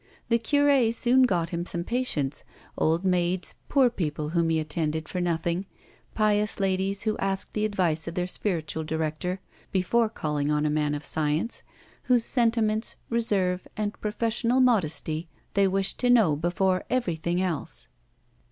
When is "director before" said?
8.83-10.09